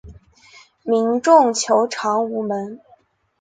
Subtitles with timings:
[0.83, 2.81] 民众求偿无门